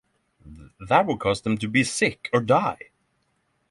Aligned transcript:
That 0.79 1.05
would 1.05 1.19
cause 1.19 1.41
them 1.41 1.59
to 1.59 1.67
be 1.67 1.83
sick 1.83 2.31
or 2.33 2.41
die. 2.41 2.89